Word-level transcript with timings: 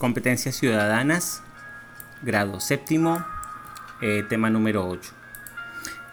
Competencias 0.00 0.56
ciudadanas, 0.56 1.42
grado 2.22 2.58
séptimo, 2.58 3.22
eh, 4.00 4.24
tema 4.26 4.48
número 4.48 4.88
8. 4.88 5.12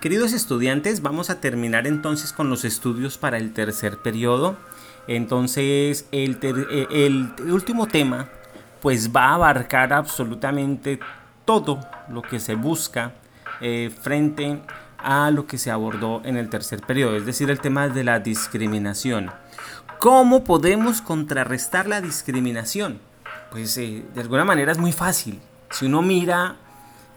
Queridos 0.02 0.34
estudiantes, 0.34 1.02
vamos 1.02 1.30
a 1.30 1.40
terminar 1.40 1.88
entonces 1.88 2.34
con 2.34 2.50
los 2.50 2.66
estudios 2.66 3.18
para 3.18 3.38
el 3.38 3.54
tercer 3.54 4.00
periodo. 4.00 4.58
Entonces, 5.08 6.06
el, 6.12 6.38
eh, 6.44 7.30
último 7.50 7.88
tema 7.88 8.28
pues 8.82 9.16
va 9.16 9.28
a 9.28 9.36
abarcar 9.36 9.94
absolutamente 9.94 11.00
todo 11.46 11.80
lo 12.10 12.22
que 12.24 12.42
se 12.42 12.56
busca 12.56 13.14
eh, 13.62 13.90
frente 14.02 14.64
a 14.98 15.32
lo 15.32 15.48
que 15.48 15.58
se 15.58 15.72
abordó 15.72 16.22
en 16.26 16.36
el 16.36 16.50
tercer 16.50 16.82
periodo, 16.82 17.16
es 17.16 17.26
decir, 17.26 17.50
el 17.50 17.62
tema 17.62 17.88
de 17.88 18.04
la 18.04 18.20
discriminación. 18.20 19.32
¿Cómo 19.98 20.44
podemos 20.44 21.02
contrarrestar 21.02 21.88
la 21.88 22.02
discriminación? 22.02 23.07
Pues 23.52 23.78
eh, 23.78 24.04
de 24.14 24.22
alguna 24.22 24.46
manera 24.46 24.72
es 24.72 24.78
muy 24.78 24.92
fácil. 24.92 25.40
Si 25.72 25.86
uno 25.86 26.02
mira 26.02 26.58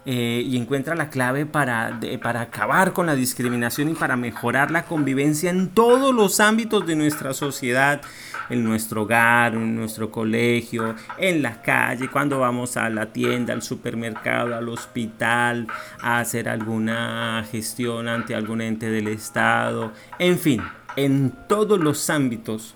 eh, 0.03 0.43
y 0.43 0.57
encuentra 0.57 0.95
la 0.95 1.11
clave 1.11 1.45
para, 1.45 1.99
para 2.23 2.41
acabar 2.41 2.91
con 2.91 3.05
la 3.05 3.13
discriminación 3.13 3.89
y 3.89 3.93
para 3.93 4.15
mejorar 4.15 4.71
la 4.71 4.85
convivencia 4.85 5.51
en 5.51 5.69
todos 5.69 6.13
los 6.15 6.39
ámbitos 6.39 6.87
de 6.87 6.95
nuestra 6.95 7.35
sociedad, 7.35 8.01
en 8.49 8.63
nuestro 8.63 9.03
hogar, 9.03 9.53
en 9.53 9.75
nuestro 9.75 10.09
colegio, 10.09 10.95
en 11.19 11.43
la 11.43 11.61
calle, 11.61 12.09
cuando 12.09 12.39
vamos 12.39 12.77
a 12.77 12.89
la 12.89 13.13
tienda, 13.13 13.53
al 13.53 13.61
supermercado, 13.61 14.55
al 14.55 14.69
hospital, 14.69 15.67
a 16.01 16.17
hacer 16.17 16.49
alguna 16.49 17.45
gestión 17.51 18.07
ante 18.07 18.33
algún 18.33 18.61
ente 18.61 18.89
del 18.89 19.07
Estado, 19.07 19.91
en 20.17 20.39
fin, 20.39 20.63
en 20.95 21.31
todos 21.47 21.79
los 21.79 22.09
ámbitos, 22.09 22.73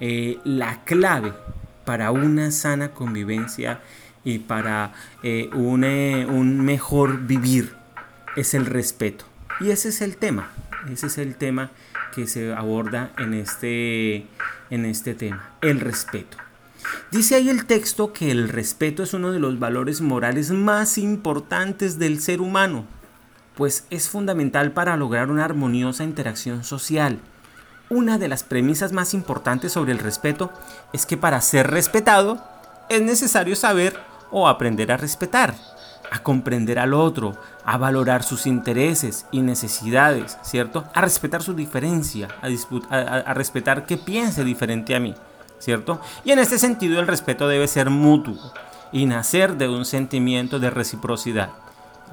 eh, 0.00 0.38
la 0.44 0.84
clave 0.84 1.32
para 1.88 2.10
una 2.10 2.50
sana 2.50 2.90
convivencia 2.90 3.80
y 4.22 4.40
para 4.40 4.92
eh, 5.22 5.48
un, 5.54 5.84
eh, 5.84 6.26
un 6.26 6.60
mejor 6.60 7.20
vivir 7.26 7.72
es 8.36 8.52
el 8.52 8.66
respeto. 8.66 9.24
Y 9.58 9.70
ese 9.70 9.88
es 9.88 10.02
el 10.02 10.18
tema, 10.18 10.50
ese 10.92 11.06
es 11.06 11.16
el 11.16 11.34
tema 11.36 11.70
que 12.14 12.26
se 12.26 12.52
aborda 12.52 13.12
en 13.16 13.32
este, 13.32 14.26
en 14.68 14.84
este 14.84 15.14
tema, 15.14 15.48
el 15.62 15.80
respeto. 15.80 16.36
Dice 17.10 17.36
ahí 17.36 17.48
el 17.48 17.64
texto 17.64 18.12
que 18.12 18.30
el 18.30 18.50
respeto 18.50 19.02
es 19.02 19.14
uno 19.14 19.32
de 19.32 19.40
los 19.40 19.58
valores 19.58 20.02
morales 20.02 20.50
más 20.50 20.98
importantes 20.98 21.98
del 21.98 22.20
ser 22.20 22.42
humano, 22.42 22.84
pues 23.54 23.86
es 23.88 24.10
fundamental 24.10 24.72
para 24.72 24.98
lograr 24.98 25.30
una 25.30 25.46
armoniosa 25.46 26.04
interacción 26.04 26.64
social. 26.64 27.18
Una 27.90 28.18
de 28.18 28.28
las 28.28 28.42
premisas 28.42 28.92
más 28.92 29.14
importantes 29.14 29.72
sobre 29.72 29.92
el 29.92 29.98
respeto 29.98 30.52
es 30.92 31.06
que 31.06 31.16
para 31.16 31.40
ser 31.40 31.70
respetado 31.70 32.38
es 32.90 33.00
necesario 33.00 33.56
saber 33.56 33.98
o 34.30 34.46
aprender 34.46 34.92
a 34.92 34.98
respetar, 34.98 35.54
a 36.10 36.22
comprender 36.22 36.78
al 36.78 36.92
otro, 36.92 37.36
a 37.64 37.78
valorar 37.78 38.24
sus 38.24 38.46
intereses 38.46 39.24
y 39.30 39.40
necesidades, 39.40 40.36
¿cierto? 40.42 40.84
A 40.92 41.00
respetar 41.00 41.42
su 41.42 41.54
diferencia, 41.54 42.28
a, 42.42 43.32
respetar 43.32 43.86
que 43.86 43.96
piense 43.96 44.44
diferente 44.44 44.94
a 44.94 45.00
mí, 45.00 45.14
¿cierto? 45.58 45.98
Y 46.24 46.32
en 46.32 46.40
este 46.40 46.58
sentido 46.58 47.00
el 47.00 47.06
respeto 47.06 47.48
debe 47.48 47.68
ser 47.68 47.88
mutuo 47.88 48.52
y 48.92 49.06
nacer 49.06 49.56
de 49.56 49.66
un 49.66 49.86
sentimiento 49.86 50.58
de 50.58 50.68
reciprocidad. 50.68 51.50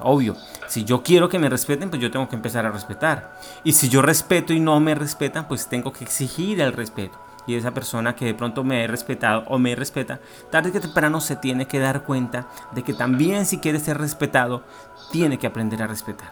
Obvio, 0.00 0.36
si 0.68 0.84
yo 0.84 1.02
quiero 1.02 1.28
que 1.28 1.38
me 1.38 1.48
respeten, 1.48 1.90
pues 1.90 2.02
yo 2.02 2.10
tengo 2.10 2.28
que 2.28 2.36
empezar 2.36 2.66
a 2.66 2.70
respetar. 2.70 3.38
Y 3.64 3.72
si 3.72 3.88
yo 3.88 4.02
respeto 4.02 4.52
y 4.52 4.60
no 4.60 4.78
me 4.80 4.94
respetan, 4.94 5.48
pues 5.48 5.68
tengo 5.68 5.92
que 5.92 6.04
exigir 6.04 6.60
el 6.60 6.72
respeto 6.72 7.26
y 7.46 7.54
esa 7.54 7.72
persona 7.72 8.14
que 8.14 8.24
de 8.24 8.34
pronto 8.34 8.64
me 8.64 8.82
he 8.82 8.86
respetado 8.86 9.44
o 9.46 9.58
me 9.58 9.74
respeta, 9.74 10.20
tarde 10.50 10.72
que 10.72 10.80
temprano 10.80 11.20
se 11.20 11.36
tiene 11.36 11.66
que 11.66 11.78
dar 11.78 12.02
cuenta 12.02 12.48
de 12.72 12.82
que 12.82 12.92
también 12.92 13.46
si 13.46 13.58
quiere 13.58 13.78
ser 13.78 13.98
respetado, 13.98 14.64
tiene 15.12 15.38
que 15.38 15.46
aprender 15.46 15.82
a 15.82 15.86
respetar. 15.86 16.30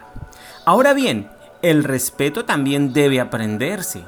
Ahora 0.65 0.93
bien, 0.93 1.29
el 1.61 1.83
respeto 1.83 2.45
también 2.45 2.93
debe 2.93 3.19
aprenderse. 3.19 4.03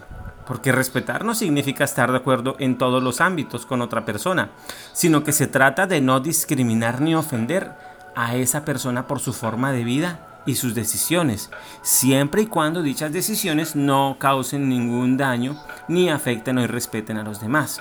Porque 0.45 0.71
respetar 0.71 1.25
no 1.25 1.35
significa 1.35 1.83
estar 1.83 2.09
de 2.09 2.17
acuerdo 2.17 2.55
en 2.59 2.77
todos 2.77 3.03
los 3.03 3.19
ámbitos 3.19 3.65
con 3.65 3.81
otra 3.81 4.05
persona, 4.05 4.51
sino 4.93 5.21
que 5.25 5.33
se 5.33 5.47
trata 5.47 5.87
de 5.87 5.99
no 5.99 6.21
discriminar 6.21 7.01
ni 7.01 7.15
ofender 7.15 7.73
a 8.17 8.35
esa 8.35 8.65
persona 8.65 9.05
por 9.05 9.19
su 9.19 9.31
forma 9.31 9.71
de 9.71 9.83
vida 9.83 10.41
y 10.47 10.55
sus 10.55 10.73
decisiones, 10.73 11.51
siempre 11.83 12.41
y 12.41 12.47
cuando 12.47 12.81
dichas 12.81 13.13
decisiones 13.13 13.75
no 13.75 14.15
causen 14.17 14.67
ningún 14.67 15.17
daño 15.17 15.55
ni 15.87 16.09
afecten 16.09 16.57
o 16.57 16.63
irrespeten 16.63 17.17
a 17.17 17.23
los 17.23 17.39
demás. 17.39 17.79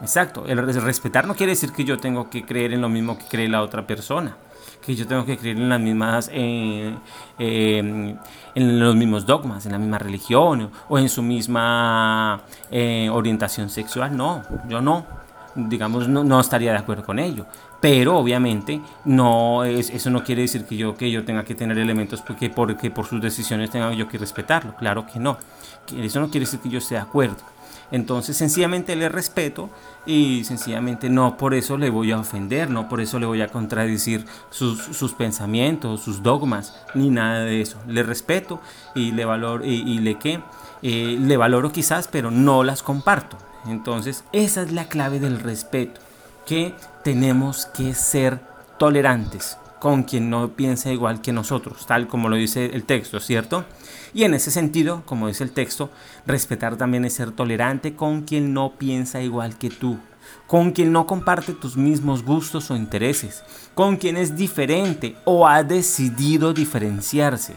Exacto, 0.00 0.44
el 0.46 0.58
respetar 0.82 1.28
no 1.28 1.36
quiere 1.36 1.52
decir 1.52 1.70
que 1.72 1.84
yo 1.84 1.98
tengo 1.98 2.30
que 2.30 2.44
creer 2.44 2.72
en 2.72 2.80
lo 2.80 2.88
mismo 2.88 3.16
que 3.16 3.26
cree 3.26 3.48
la 3.48 3.62
otra 3.62 3.86
persona, 3.86 4.36
que 4.84 4.96
yo 4.96 5.06
tengo 5.06 5.24
que 5.24 5.38
creer 5.38 5.58
en 5.58 5.68
las 5.68 5.80
mismas, 5.80 6.30
eh, 6.32 6.92
eh, 7.38 8.16
en 8.56 8.80
los 8.80 8.96
mismos 8.96 9.24
dogmas, 9.24 9.66
en 9.66 9.72
la 9.72 9.78
misma 9.78 9.98
religión 9.98 10.68
o 10.88 10.98
en 10.98 11.08
su 11.08 11.22
misma 11.22 12.40
eh, 12.72 13.08
orientación 13.12 13.70
sexual. 13.70 14.16
No, 14.16 14.42
yo 14.68 14.80
no, 14.80 15.06
digamos, 15.54 16.08
no, 16.08 16.24
no 16.24 16.40
estaría 16.40 16.72
de 16.72 16.78
acuerdo 16.78 17.04
con 17.04 17.20
ello. 17.20 17.46
Pero 17.80 18.18
obviamente 18.18 18.80
no 19.04 19.64
es, 19.64 19.90
eso 19.90 20.10
no 20.10 20.22
quiere 20.22 20.42
decir 20.42 20.66
que 20.66 20.76
yo, 20.76 20.96
que 20.96 21.10
yo 21.10 21.24
tenga 21.24 21.44
que 21.44 21.54
tener 21.54 21.78
elementos 21.78 22.20
porque, 22.20 22.50
porque 22.50 22.90
por 22.90 23.06
sus 23.06 23.22
decisiones 23.22 23.70
tenga 23.70 23.92
yo 23.94 24.06
que 24.08 24.18
respetarlo. 24.18 24.76
Claro 24.76 25.06
que 25.06 25.18
no. 25.18 25.38
Eso 25.96 26.20
no 26.20 26.30
quiere 26.30 26.44
decir 26.44 26.60
que 26.60 26.68
yo 26.68 26.78
esté 26.78 26.96
de 26.96 27.00
acuerdo. 27.00 27.38
Entonces 27.92 28.36
sencillamente 28.36 28.94
le 28.94 29.08
respeto 29.08 29.68
y 30.06 30.44
sencillamente 30.44 31.10
no 31.10 31.36
por 31.36 31.54
eso 31.54 31.76
le 31.76 31.90
voy 31.90 32.12
a 32.12 32.18
ofender, 32.18 32.70
no 32.70 32.88
por 32.88 33.00
eso 33.00 33.18
le 33.18 33.26
voy 33.26 33.42
a 33.42 33.48
contradecir 33.48 34.26
sus, 34.50 34.78
sus 34.78 35.12
pensamientos, 35.12 36.00
sus 36.00 36.22
dogmas, 36.22 36.76
ni 36.94 37.10
nada 37.10 37.40
de 37.40 37.60
eso. 37.60 37.78
Le 37.88 38.02
respeto 38.02 38.60
y 38.94 39.10
le 39.12 39.24
valoro 39.24 39.64
y, 39.64 39.98
le 39.98 40.16
que 40.18 40.40
eh, 40.82 41.18
le 41.20 41.36
valoro 41.36 41.72
quizás, 41.72 42.06
pero 42.06 42.30
no 42.30 42.62
las 42.62 42.82
comparto. 42.82 43.36
Entonces 43.66 44.24
esa 44.32 44.62
es 44.62 44.70
la 44.70 44.84
clave 44.86 45.18
del 45.18 45.40
respeto 45.40 46.00
que 46.50 46.74
tenemos 47.04 47.66
que 47.66 47.94
ser 47.94 48.40
tolerantes 48.76 49.56
con 49.78 50.02
quien 50.02 50.30
no 50.30 50.48
piensa 50.48 50.90
igual 50.90 51.20
que 51.20 51.32
nosotros, 51.32 51.86
tal 51.86 52.08
como 52.08 52.28
lo 52.28 52.34
dice 52.34 52.72
el 52.74 52.82
texto, 52.82 53.20
¿cierto? 53.20 53.64
Y 54.14 54.24
en 54.24 54.34
ese 54.34 54.50
sentido, 54.50 55.04
como 55.06 55.28
dice 55.28 55.44
el 55.44 55.52
texto, 55.52 55.90
respetar 56.26 56.76
también 56.76 57.04
es 57.04 57.14
ser 57.14 57.30
tolerante 57.30 57.94
con 57.94 58.22
quien 58.22 58.52
no 58.52 58.72
piensa 58.72 59.22
igual 59.22 59.58
que 59.58 59.70
tú, 59.70 60.00
con 60.48 60.72
quien 60.72 60.90
no 60.90 61.06
comparte 61.06 61.52
tus 61.52 61.76
mismos 61.76 62.24
gustos 62.24 62.72
o 62.72 62.76
intereses, 62.76 63.44
con 63.76 63.96
quien 63.96 64.16
es 64.16 64.34
diferente 64.34 65.14
o 65.24 65.46
ha 65.46 65.62
decidido 65.62 66.52
diferenciarse. 66.52 67.54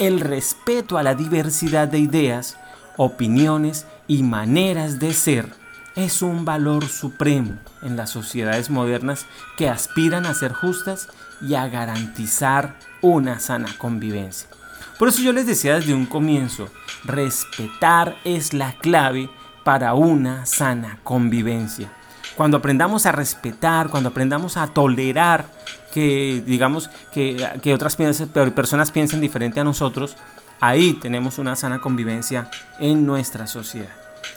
El 0.00 0.18
respeto 0.18 0.98
a 0.98 1.04
la 1.04 1.14
diversidad 1.14 1.86
de 1.86 2.00
ideas, 2.00 2.56
opiniones 2.96 3.86
y 4.08 4.24
maneras 4.24 4.98
de 4.98 5.14
ser 5.14 5.67
es 5.98 6.22
un 6.22 6.44
valor 6.44 6.86
supremo 6.86 7.58
en 7.82 7.96
las 7.96 8.10
sociedades 8.10 8.70
modernas 8.70 9.26
que 9.56 9.68
aspiran 9.68 10.26
a 10.26 10.34
ser 10.34 10.52
justas 10.52 11.08
y 11.40 11.54
a 11.54 11.66
garantizar 11.66 12.76
una 13.02 13.40
sana 13.40 13.68
convivencia. 13.78 14.48
Por 14.96 15.08
eso 15.08 15.22
yo 15.22 15.32
les 15.32 15.48
decía 15.48 15.74
desde 15.74 15.94
un 15.94 16.06
comienzo, 16.06 16.68
respetar 17.02 18.16
es 18.24 18.52
la 18.52 18.74
clave 18.74 19.28
para 19.64 19.94
una 19.94 20.46
sana 20.46 21.00
convivencia. 21.02 21.92
Cuando 22.36 22.58
aprendamos 22.58 23.04
a 23.04 23.12
respetar, 23.12 23.88
cuando 23.88 24.10
aprendamos 24.10 24.56
a 24.56 24.68
tolerar 24.68 25.46
que, 25.92 26.44
digamos, 26.46 26.90
que, 27.12 27.44
que 27.60 27.74
otras 27.74 27.96
personas 27.96 28.92
piensen 28.92 29.20
diferente 29.20 29.58
a 29.58 29.64
nosotros, 29.64 30.16
ahí 30.60 30.92
tenemos 30.92 31.38
una 31.38 31.56
sana 31.56 31.80
convivencia 31.80 32.48
en 32.78 33.04
nuestra 33.04 33.48
sociedad. 33.48 33.90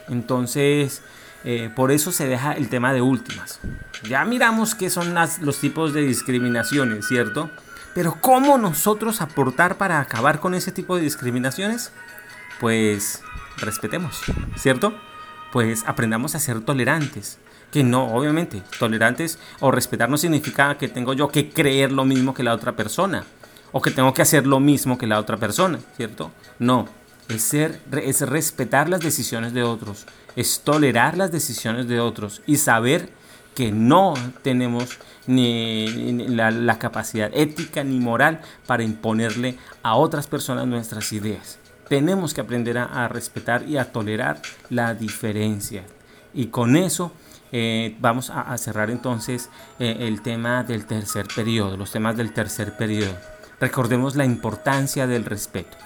Entonces, 0.10 1.04
eh, 1.44 1.70
por 1.76 1.92
eso 1.92 2.12
se 2.12 2.28
deja 2.28 2.54
el 2.54 2.70
tema 2.70 2.94
de 2.94 3.02
últimas. 3.02 3.60
Ya 4.08 4.26
miramos 4.26 4.76
qué 4.76 4.90
son 4.90 5.14
los 5.42 5.60
tipos 5.60 5.94
de 5.94 6.02
discriminaciones, 6.02 7.08
¿cierto? 7.08 7.50
Pero 7.94 8.18
¿cómo 8.22 8.58
nosotros 8.58 9.22
aportar 9.22 9.78
para 9.78 10.00
acabar 10.00 10.40
con 10.40 10.54
ese 10.54 10.72
tipo 10.72 10.96
de 10.96 11.04
discriminaciones? 11.04 11.92
Pues 12.60 13.22
respetemos, 13.58 14.22
¿cierto? 14.56 14.94
Pues 15.52 15.84
aprendamos 15.86 16.36
a 16.36 16.40
ser 16.40 16.62
tolerantes. 16.62 17.40
Que 17.72 17.84
no, 17.84 18.14
obviamente, 18.14 18.62
tolerantes 18.80 19.40
o 19.62 19.72
respetar 19.72 20.10
no 20.10 20.18
significa 20.18 20.78
que 20.78 20.90
tengo 20.90 21.14
yo 21.14 21.30
que 21.30 21.50
creer 21.50 21.92
lo 21.92 22.04
mismo 22.04 22.34
que 22.34 22.44
la 22.44 22.54
otra 22.54 22.74
persona. 22.74 23.24
O 23.72 23.82
que 23.82 23.92
tengo 23.92 24.14
que 24.14 24.22
hacer 24.22 24.46
lo 24.46 24.60
mismo 24.60 24.98
que 24.98 25.08
la 25.08 25.20
otra 25.20 25.38
persona, 25.38 25.80
¿cierto? 25.96 26.32
No, 26.60 26.90
es, 27.30 27.42
ser, 27.42 27.82
es 28.04 28.22
respetar 28.22 28.90
las 28.90 29.02
decisiones 29.02 29.54
de 29.54 29.64
otros, 29.64 30.06
es 30.36 30.62
tolerar 30.62 31.18
las 31.18 31.32
decisiones 31.32 31.88
de 31.88 32.00
otros 32.00 32.42
y 32.46 32.58
saber 32.58 33.10
que 33.56 33.72
no 33.72 34.14
tenemos 34.44 34.98
ni, 35.28 36.28
la, 36.28 36.80
capacidad 36.80 37.30
ética 37.34 37.84
ni 37.84 38.00
moral 38.00 38.42
para 38.66 38.84
imponerle 38.84 39.58
a 39.84 39.96
otras 39.96 40.28
personas 40.28 40.68
nuestras 40.68 41.12
ideas. 41.14 41.60
Tenemos 41.88 42.34
que 42.34 42.42
aprender 42.42 42.78
a, 42.78 43.08
respetar 43.10 43.68
y 43.68 43.78
a 43.78 43.92
tolerar 43.92 44.42
la 44.70 44.94
diferencia. 44.94 45.84
Y 46.34 46.48
con 46.48 46.78
eso 46.78 47.12
eh, 47.52 47.98
vamos 48.00 48.30
a, 48.30 48.58
cerrar 48.58 48.90
entonces 48.90 49.50
eh, 49.78 49.98
el 50.00 50.22
tema 50.22 50.64
del 50.64 50.86
tercer 50.86 51.28
periodo, 51.36 51.76
los 51.76 51.92
temas 51.92 52.16
del 52.16 52.32
tercer 52.32 52.78
periodo. 52.78 53.18
Recordemos 53.60 54.16
la 54.16 54.24
importancia 54.24 55.06
del 55.06 55.26
respeto. 55.26 55.78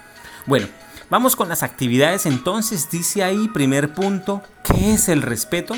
Bueno, 0.46 0.68
vamos 1.10 1.36
con 1.36 1.48
las 1.48 1.62
actividades 1.62 2.26
entonces. 2.26 2.90
Dice 2.90 3.22
ahí, 3.22 3.48
primer 3.48 3.92
punto, 3.92 4.42
¿qué 4.64 4.94
es 4.94 5.08
el 5.08 5.22
respeto? 5.22 5.74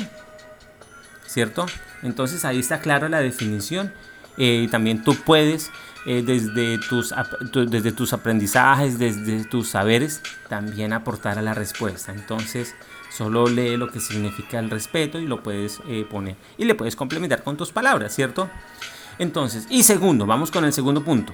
¿Cierto? 1.25 1.65
Entonces 2.03 2.45
ahí 2.45 2.59
está 2.59 2.79
clara 2.79 3.09
la 3.09 3.19
definición. 3.19 3.93
Eh, 4.37 4.67
también 4.71 5.03
tú 5.03 5.15
puedes, 5.15 5.69
desde, 6.05 6.77
tus, 6.77 7.13
desde 7.51 7.91
tus 7.91 8.13
aprendizajes, 8.13 8.97
desde 8.97 9.43
tus 9.43 9.69
saberes, 9.69 10.21
también 10.47 10.93
aportar 10.93 11.37
a 11.37 11.41
la 11.41 11.53
respuesta. 11.53 12.13
Entonces, 12.13 12.73
Solo 13.09 13.47
lee 13.47 13.75
lo 13.75 13.91
que 13.91 13.99
significa 13.99 14.59
el 14.59 14.69
respeto 14.69 15.19
y 15.19 15.25
lo 15.25 15.41
puedes 15.41 15.81
eh, 15.87 16.05
poner. 16.09 16.35
Y 16.57 16.65
le 16.65 16.75
puedes 16.75 16.95
complementar 16.95 17.43
con 17.43 17.57
tus 17.57 17.71
palabras, 17.71 18.13
¿cierto? 18.13 18.49
Entonces, 19.17 19.65
y 19.69 19.83
segundo, 19.83 20.25
vamos 20.25 20.51
con 20.51 20.63
el 20.63 20.73
segundo 20.73 21.03
punto. 21.03 21.33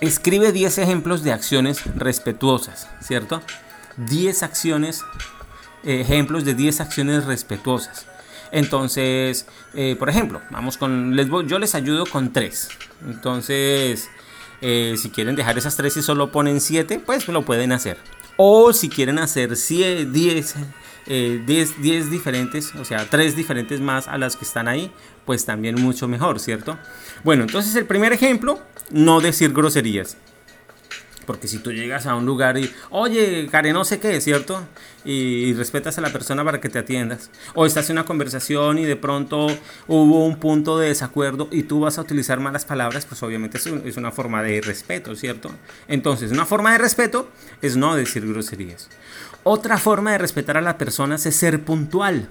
Escribe 0.00 0.52
10 0.52 0.78
ejemplos 0.78 1.22
de 1.22 1.32
acciones 1.32 1.82
respetuosas, 1.94 2.88
¿cierto? 3.02 3.42
10 3.98 4.42
acciones, 4.42 5.04
ejemplos 5.82 6.44
de 6.44 6.54
10 6.54 6.80
acciones 6.80 7.26
respetuosas. 7.26 8.06
Entonces, 8.52 9.46
eh, 9.74 9.96
por 9.98 10.08
ejemplo, 10.08 10.40
vamos 10.50 10.76
con, 10.76 11.16
les 11.16 11.28
yo 11.46 11.58
les 11.58 11.74
ayudo 11.74 12.06
con 12.06 12.32
3. 12.32 12.68
Entonces, 13.06 14.08
eh, 14.60 14.94
si 14.96 15.10
quieren 15.10 15.36
dejar 15.36 15.58
esas 15.58 15.76
3 15.76 15.98
y 15.98 16.02
solo 16.02 16.32
ponen 16.32 16.60
7, 16.60 17.00
pues 17.04 17.28
lo 17.28 17.42
pueden 17.44 17.72
hacer. 17.72 17.98
O 18.36 18.72
si 18.72 18.88
quieren 18.88 19.18
hacer 19.18 19.50
10, 19.50 20.12
10, 20.12 21.82
10 21.82 22.10
diferentes, 22.10 22.74
o 22.74 22.84
sea, 22.84 23.06
3 23.08 23.36
diferentes 23.36 23.80
más 23.80 24.08
a 24.08 24.16
las 24.16 24.36
que 24.36 24.44
están 24.44 24.66
ahí, 24.66 24.90
pues 25.26 25.44
también 25.44 25.80
mucho 25.80 26.08
mejor, 26.08 26.40
¿cierto? 26.40 26.78
Bueno, 27.22 27.42
entonces 27.42 27.74
el 27.76 27.84
primer 27.84 28.12
ejemplo, 28.12 28.60
no 28.90 29.20
decir 29.20 29.52
groserías. 29.52 30.16
Porque 31.26 31.46
si 31.46 31.58
tú 31.58 31.70
llegas 31.70 32.06
a 32.06 32.16
un 32.16 32.26
lugar 32.26 32.58
y, 32.58 32.72
oye, 32.90 33.46
Karen, 33.52 33.74
no 33.74 33.84
sé 33.84 34.00
qué, 34.00 34.20
¿cierto? 34.20 34.66
Y, 35.04 35.52
respetas 35.54 35.96
a 35.96 36.00
la 36.00 36.12
persona 36.12 36.44
para 36.44 36.60
que 36.60 36.68
te 36.68 36.78
atiendas. 36.80 37.30
O 37.54 37.66
estás 37.66 37.88
en 37.88 37.94
una 37.98 38.04
conversación 38.04 38.78
y 38.78 38.84
de 38.84 38.96
pronto 38.96 39.46
hubo 39.86 40.26
un 40.26 40.40
punto 40.40 40.78
de 40.78 40.88
desacuerdo 40.88 41.48
y 41.52 41.62
tú 41.62 41.78
vas 41.80 41.98
a 41.98 42.00
utilizar 42.00 42.40
malas 42.40 42.64
palabras, 42.64 43.06
pues 43.06 43.22
obviamente 43.22 43.58
es, 43.58 43.96
una 43.96 44.10
forma 44.10 44.42
de 44.42 44.60
respeto, 44.60 45.14
¿cierto? 45.14 45.52
Entonces, 45.86 46.32
una 46.32 46.46
forma 46.46 46.72
de 46.72 46.78
respeto 46.78 47.28
es 47.62 47.76
no 47.76 47.94
decir 47.94 48.26
groserías. 48.26 48.88
Otra 49.44 49.78
forma 49.78 50.12
de 50.12 50.18
respetar 50.18 50.56
a 50.56 50.60
las 50.60 50.74
personas 50.74 51.24
es 51.26 51.36
ser 51.36 51.62
puntual. 51.62 52.28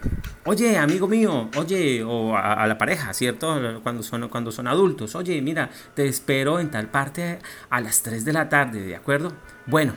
Oye, 0.52 0.80
amigo 0.80 1.08
mío, 1.08 1.48
oye, 1.58 2.04
o 2.04 2.36
a, 2.36 2.66
la 2.66 2.76
pareja, 2.76 3.14
¿cierto? 3.14 3.56
Cuando 3.84 4.02
son, 4.02 4.30
cuando 4.30 4.52
son 4.52 4.66
adultos. 4.66 5.14
Oye, 5.14 5.40
mira, 5.44 5.70
te 5.94 6.08
espero 6.08 6.60
en 6.60 6.72
tal 6.72 6.88
parte 6.88 7.38
a 7.70 7.80
las 7.82 8.02
3 8.02 8.26
de 8.26 8.34
la 8.34 8.50
tarde, 8.50 8.82
¿de 8.82 8.96
acuerdo? 8.96 9.32
Bueno, 9.68 9.94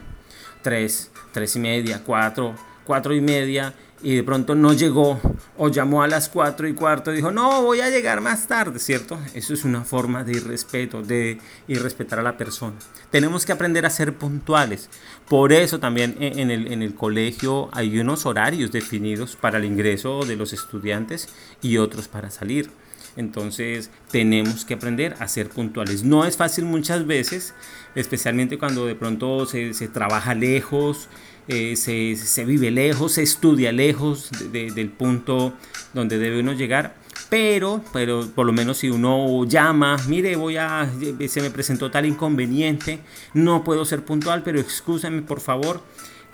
3, 0.61 1.11
3 1.33 1.57
y 1.57 1.59
media, 1.59 2.03
4, 2.05 2.55
4 2.85 3.15
y 3.15 3.21
media 3.23 3.73
y 4.03 4.17
de 4.17 4.23
pronto 4.23 4.55
no 4.55 4.73
llegó 4.73 5.21
o 5.57 5.69
llamó 5.69 6.03
a 6.03 6.09
las 6.09 6.29
4 6.29 6.69
y 6.69 6.75
cuarto 6.75 7.13
y 7.13 7.17
dijo, 7.17 7.31
no, 7.31 7.63
voy 7.63 7.81
a 7.81 7.91
llegar 7.91 8.21
más 8.21 8.49
tarde, 8.49 8.79
¿cierto? 8.79 9.19
Eso 9.35 9.55
es 9.55 9.65
una 9.65 9.85
forma 9.85 10.25
de 10.25 10.33
irrespeto, 10.33 11.03
de 11.03 11.39
irrespetar 11.69 12.19
a 12.19 12.23
la 12.23 12.37
persona. 12.37 12.77
Tenemos 13.11 13.47
que 13.47 13.53
aprender 13.53 13.87
a 13.87 13.91
ser 13.91 14.15
puntuales. 14.15 14.89
Por 15.29 15.53
eso 15.53 15.79
también 15.79 16.17
en 16.19 16.51
el, 16.51 16.73
en 16.73 16.83
el 16.83 16.95
colegio 16.95 17.69
hay 17.73 17.99
unos 17.99 18.27
horarios 18.27 18.73
definidos 18.73 19.37
para 19.37 19.59
el 19.59 19.65
ingreso 19.65 20.25
de 20.25 20.37
los 20.37 20.53
estudiantes 20.53 21.29
y 21.61 21.79
otros 21.79 22.09
para 22.09 22.31
salir. 22.31 22.71
Entonces 23.17 23.91
tenemos 24.11 24.65
que 24.65 24.75
aprender 24.75 25.17
a 25.19 25.29
ser 25.29 25.49
puntuales. 25.49 26.03
No 26.03 26.25
es 26.25 26.37
fácil 26.37 26.65
muchas 26.65 27.07
veces, 27.07 27.55
especialmente 27.95 28.59
cuando 28.59 28.87
de 28.87 28.95
pronto 28.95 29.47
se, 29.47 29.75
se 29.75 29.89
trabaja 29.89 30.35
lejos, 30.35 31.09
eh, 31.49 31.75
se, 31.77 32.45
vive 32.45 32.71
lejos, 32.71 33.13
se 33.13 33.23
estudia 33.23 33.73
lejos 33.73 34.31
del 34.53 34.89
punto 34.91 35.55
donde 35.93 36.19
debe 36.19 36.41
uno 36.41 36.53
llegar. 36.53 36.95
Pero, 37.29 37.83
pero 37.93 38.29
por 38.35 38.47
lo 38.47 38.53
menos 38.53 38.79
si 38.79 38.91
uno 38.91 39.45
llama, 39.47 39.97
mire, 40.07 40.37
voy 40.37 40.57
a, 40.57 40.89
se 41.29 41.41
me 41.41 41.51
presentó 41.51 41.91
tal 41.91 42.05
inconveniente, 42.05 43.01
no 43.33 43.65
puedo 43.65 43.85
ser 43.87 44.05
puntual, 44.05 44.43
pero 44.43 44.61
excúsame 44.61 45.23
por 45.23 45.41
favor. 45.41 45.83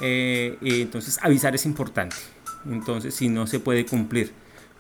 Eh, 0.01 0.59
entonces 0.61 1.19
avisar 1.23 1.55
es 1.55 1.67
importante. 1.67 2.17
Entonces 2.71 3.15
si 3.15 3.29
no 3.29 3.47
se 3.47 3.61
puede 3.61 3.87
cumplir. 3.87 4.33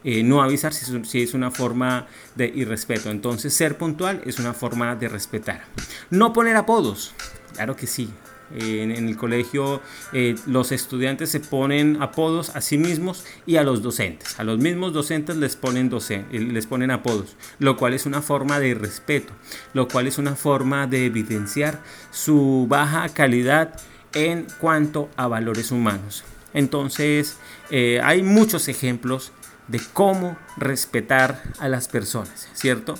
Eh, 0.04 0.22
no 0.22 0.42
avisar 0.42 0.72
si 0.72 1.22
es, 1.22 1.34
una 1.34 1.50
forma 1.50 2.06
de 2.34 2.46
irrespeto. 2.46 3.10
Entonces 3.10 3.52
ser 3.54 3.76
puntual 3.76 4.22
es 4.24 4.38
una 4.38 4.54
forma 4.54 4.94
de 4.96 5.08
respetar. 5.08 5.64
No 6.10 6.32
poner 6.32 6.56
apodos. 6.56 7.14
Claro 7.54 7.74
que 7.74 7.86
sí 7.86 8.08
en, 8.54 8.90
el 8.90 9.16
colegio 9.16 9.80
eh, 10.12 10.34
los 10.46 10.72
estudiantes 10.72 11.30
se 11.30 11.40
ponen 11.40 12.00
apodos 12.02 12.54
a 12.56 12.60
sí 12.60 12.78
mismos 12.78 13.24
y 13.46 13.56
a 13.56 13.62
los 13.62 13.82
docentes. 13.82 14.38
A 14.38 14.44
los 14.44 14.58
mismos 14.58 14.92
docentes 14.92 15.36
les 15.36 15.56
ponen, 15.56 15.90
eh, 16.10 16.24
les 16.40 16.66
ponen 16.66 16.90
apodos, 16.90 17.36
lo 17.58 17.76
cual 17.76 17.94
es 17.94 18.06
una 18.06 18.22
forma 18.22 18.60
de 18.60 18.74
respeto, 18.74 19.32
lo 19.74 19.88
cual 19.88 20.06
es 20.06 20.18
una 20.18 20.34
forma 20.34 20.86
de 20.86 21.06
evidenciar 21.06 21.82
su 22.10 22.66
baja 22.68 23.08
calidad 23.10 23.78
en 24.14 24.46
cuanto 24.60 25.08
a 25.16 25.26
valores 25.26 25.70
humanos. 25.70 26.24
Entonces, 26.54 27.36
eh, 27.70 28.00
hay 28.02 28.22
muchos 28.22 28.68
ejemplos 28.68 29.32
de 29.68 29.80
cómo 29.92 30.36
respetar 30.56 31.42
a 31.58 31.68
las 31.68 31.88
personas, 31.88 32.48
¿cierto? 32.54 32.94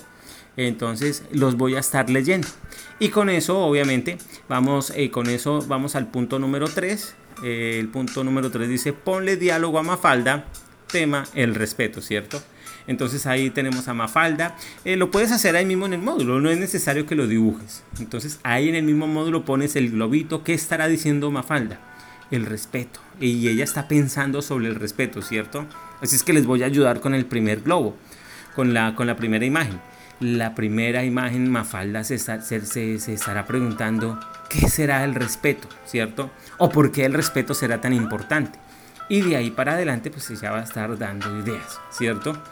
Entonces, 0.57 1.23
los 1.31 1.57
voy 1.57 1.77
a 1.77 1.81
estar 1.81 2.11
leyendo. 2.11 2.49
Y 2.99 3.11
con 3.11 3.31
eso, 3.31 3.59
obviamente, 3.61 4.19
vamos, 4.49 4.93
eh, 4.97 5.11
con 5.11 5.29
eso 5.29 5.65
vamos 5.67 5.95
al 5.95 6.09
punto 6.09 6.39
número 6.39 6.69
3. 6.69 7.15
Eh, 7.45 7.77
el 7.79 7.89
punto 7.89 8.25
número 8.25 8.51
3 8.51 8.69
dice, 8.69 8.93
ponle 8.93 9.37
diálogo 9.37 9.79
a 9.79 9.85
Mafalda, 9.85 10.47
tema 10.91 11.25
el 11.35 11.55
respeto, 11.55 12.01
¿cierto? 12.01 12.43
Entonces 12.89 13.27
ahí 13.27 13.51
tenemos 13.51 13.87
a 13.87 13.95
Mafalda. 13.95 14.57
Eh, 14.85 14.97
lo 14.97 15.11
puedes 15.11 15.31
hacer 15.31 15.55
ahí 15.55 15.65
mismo 15.65 15.87
en 15.87 15.93
el 15.93 16.01
módulo, 16.01 16.41
no 16.41 16.51
es 16.51 16.59
necesario 16.59 17.07
que 17.07 17.15
lo 17.15 17.29
dibujes. 17.29 17.85
Entonces 18.01 18.41
ahí 18.43 18.69
en 18.69 18.75
el 18.75 18.85
mismo 18.85 19.07
módulo 19.07 19.45
pones 19.45 19.77
el 19.77 19.91
globito. 19.91 20.43
¿Qué 20.43 20.55
estará 20.55 20.89
diciendo 20.89 21.31
Mafalda? 21.31 21.79
El 22.31 22.47
respeto. 22.47 23.01
Y 23.21 23.49
ella 23.49 23.65
está 23.65 23.89
pensando 23.89 24.43
sobre 24.43 24.69
el 24.69 24.75
respeto, 24.75 25.23
¿cierto? 25.23 25.67
Así 26.01 26.17
es 26.17 26.23
que 26.23 26.33
les 26.33 26.47
voy 26.47 26.63
a 26.63 26.67
ayudar 26.67 27.01
con 27.01 27.15
el 27.15 27.27
primer 27.27 27.63
globo, 27.63 27.97
con 28.55 28.75
la, 28.75 28.95
con 28.95 29.07
la 29.07 29.17
primera 29.17 29.45
imagen 29.45 29.81
la 30.21 30.55
primera 30.55 31.05
imagen 31.05 31.51
Mafalda 31.51 32.03
se, 32.03 32.19
se, 32.19 32.95
estará 33.13 33.47
preguntando 33.47 34.19
qué 34.49 34.69
será 34.69 35.05
el 35.05 35.15
respeto, 35.15 35.69
¿cierto? 35.87 36.31
O 36.59 36.71
por 36.71 36.91
qué 36.91 37.05
el 37.05 37.15
respeto 37.15 37.55
será 37.55 37.81
tan 37.81 37.93
importante. 37.93 38.59
Y 39.09 39.23
de 39.23 39.37
ahí 39.37 39.51
para 39.51 39.75
adelante 39.75 40.11
pues 40.11 40.29
ya 40.41 40.51
va 40.51 40.59
a 40.61 40.65
estar 40.65 40.99
dando 40.99 41.39
ideas, 41.39 41.81
¿cierto? 41.91 42.43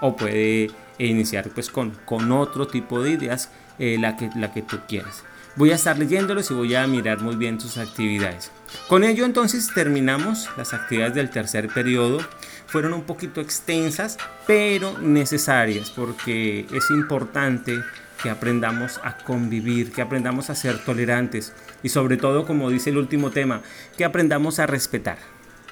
O 0.00 0.14
puede 0.14 0.70
iniciar 0.98 1.48
pues 1.50 1.70
con, 1.70 1.92
con 2.04 2.30
otro 2.32 2.66
tipo 2.66 3.02
de 3.02 3.12
ideas, 3.12 3.50
eh, 3.78 3.96
la, 3.98 4.16
que, 4.16 4.30
la 4.36 4.52
que 4.52 4.62
tú 4.62 4.78
quieras. 4.86 5.24
Voy 5.56 5.70
a 5.70 5.76
estar 5.76 5.98
leyéndolos 5.98 6.50
y 6.50 6.54
voy 6.54 6.74
a 6.74 6.86
mirar 6.86 7.22
muy 7.22 7.34
bien 7.34 7.56
tus 7.56 7.78
actividades. 7.78 8.50
Con 8.88 9.04
ello 9.04 9.24
entonces 9.24 9.70
terminamos 9.74 10.48
las 10.58 10.74
actividades 10.74 11.14
del 11.14 11.30
tercer 11.30 11.68
periodo 11.68 12.18
fueron 12.66 12.92
un 12.92 13.04
poquito 13.04 13.40
extensas, 13.40 14.18
pero 14.46 14.98
necesarias, 14.98 15.90
porque 15.90 16.66
es 16.70 16.90
importante 16.90 17.80
que 18.22 18.28
aprendamos 18.28 19.00
a 19.02 19.16
convivir, 19.16 19.92
que 19.92 20.02
aprendamos 20.02 20.50
a 20.50 20.54
ser 20.54 20.84
tolerantes 20.84 21.54
y 21.82 21.88
sobre 21.88 22.16
todo, 22.16 22.44
como 22.46 22.68
dice 22.70 22.90
el 22.90 22.98
último 22.98 23.30
tema, 23.30 23.62
que 23.96 24.04
aprendamos 24.04 24.58
a 24.58 24.66
respetar. 24.66 25.18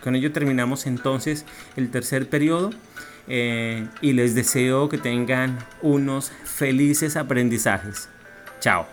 Con 0.02 0.14
ello 0.14 0.32
terminamos 0.32 0.86
entonces 0.86 1.44
el 1.76 1.90
tercer 1.90 2.28
periodo 2.28 2.70
eh, 3.28 3.86
y 4.00 4.12
les 4.12 4.34
deseo 4.34 4.88
que 4.88 4.98
tengan 4.98 5.58
unos 5.82 6.30
felices 6.44 7.16
aprendizajes. 7.16 8.08
Chao. 8.60 8.86